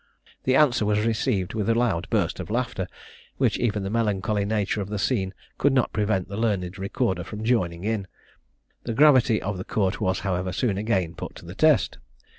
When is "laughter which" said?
2.49-3.59